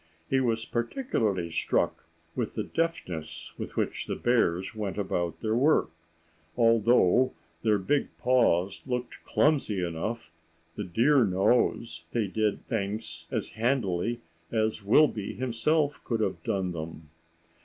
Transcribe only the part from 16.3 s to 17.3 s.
done them.